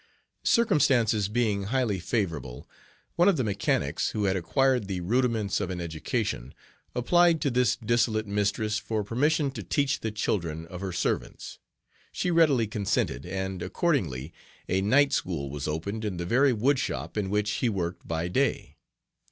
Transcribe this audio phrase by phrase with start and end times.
[0.47, 2.67] Circumstances being highly favorable,
[3.17, 6.55] one of the mechanics, who had acquired the rudiments of an education,
[6.95, 11.59] applied to this dissolute mistress for permission to teach the children of her "servants."
[12.11, 14.33] She readily consented, and, accordingly,
[14.67, 18.77] a night School was opened in the very woodshop in which he worked by day.